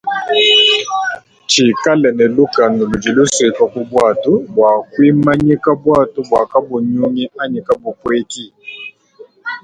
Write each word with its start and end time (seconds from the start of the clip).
Tshikale 1.49 2.09
ne 2.17 2.25
lukanu 2.35 2.81
ludi 2.89 3.09
lusuika 3.17 3.63
ku 3.73 3.81
buatu 3.89 4.31
bua 4.53 4.71
kuimanyika 4.91 5.69
buatu 5.83 6.19
bua 6.29 6.43
kabunyunyi 6.51 7.23
anyi 7.41 7.59
kabupueki. 7.67 8.45